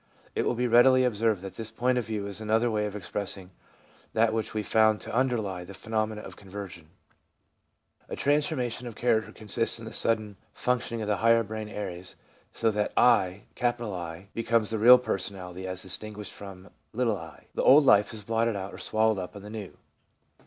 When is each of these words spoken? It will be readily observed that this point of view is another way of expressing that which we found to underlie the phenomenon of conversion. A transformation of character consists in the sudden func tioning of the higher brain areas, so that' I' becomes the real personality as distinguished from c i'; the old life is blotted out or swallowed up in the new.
It 0.33 0.47
will 0.47 0.55
be 0.55 0.65
readily 0.65 1.03
observed 1.03 1.41
that 1.41 1.57
this 1.57 1.69
point 1.69 1.99
of 1.99 2.07
view 2.07 2.25
is 2.25 2.41
another 2.41 2.71
way 2.71 2.87
of 2.87 2.95
expressing 2.95 3.51
that 4.13 4.33
which 4.33 4.55
we 4.55 4.63
found 4.63 4.99
to 5.01 5.13
underlie 5.13 5.63
the 5.63 5.75
phenomenon 5.75 6.25
of 6.25 6.35
conversion. 6.35 6.89
A 8.09 8.15
transformation 8.15 8.87
of 8.87 8.95
character 8.95 9.31
consists 9.31 9.77
in 9.77 9.85
the 9.85 9.93
sudden 9.93 10.37
func 10.55 10.79
tioning 10.89 11.01
of 11.03 11.07
the 11.07 11.17
higher 11.17 11.43
brain 11.43 11.69
areas, 11.69 12.15
so 12.51 12.71
that' 12.71 12.93
I' 13.19 13.43
becomes 14.33 14.71
the 14.71 14.79
real 14.79 14.97
personality 14.97 15.67
as 15.67 15.83
distinguished 15.83 16.33
from 16.33 16.63
c 16.95 17.01
i'; 17.03 17.43
the 17.53 17.61
old 17.61 17.85
life 17.85 18.11
is 18.11 18.23
blotted 18.23 18.55
out 18.55 18.73
or 18.73 18.79
swallowed 18.79 19.19
up 19.19 19.35
in 19.35 19.43
the 19.43 19.51
new. 19.51 19.77